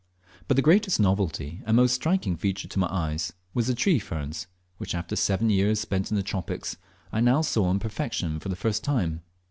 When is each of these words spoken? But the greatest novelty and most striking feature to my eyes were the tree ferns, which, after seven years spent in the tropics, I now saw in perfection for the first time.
But 0.47 0.55
the 0.55 0.63
greatest 0.63 0.99
novelty 0.99 1.61
and 1.63 1.75
most 1.77 1.93
striking 1.93 2.35
feature 2.35 2.67
to 2.67 2.79
my 2.79 2.87
eyes 2.87 3.33
were 3.53 3.61
the 3.61 3.75
tree 3.75 3.99
ferns, 3.99 4.47
which, 4.79 4.95
after 4.95 5.15
seven 5.15 5.51
years 5.51 5.79
spent 5.79 6.09
in 6.09 6.15
the 6.17 6.23
tropics, 6.23 6.75
I 7.11 7.21
now 7.21 7.41
saw 7.43 7.69
in 7.69 7.77
perfection 7.77 8.39
for 8.39 8.49
the 8.49 8.55
first 8.55 8.83
time. 8.83 9.21